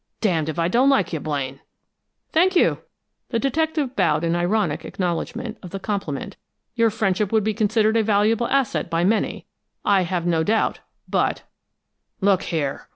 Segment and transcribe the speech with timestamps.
[0.19, 1.59] D d if I don't like you, Blaine!"
[2.31, 2.79] "Thank you!"
[3.29, 6.37] The detective bowed in ironic acknowledgment of the compliment.
[6.73, 9.45] "Your friendship would be considered a valuable asset by many,
[9.85, 11.43] I have no doubt, but"
[12.19, 12.89] "Look here!"